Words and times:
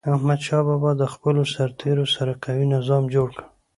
احمدشاه 0.13 0.63
بابا 0.67 0.91
د 0.97 1.03
خپلو 1.13 1.41
سرتېرو 1.53 2.05
سره 2.15 2.31
قوي 2.43 2.65
نظام 2.75 3.03
جوړ 3.15 3.27
کړ. 3.37 3.45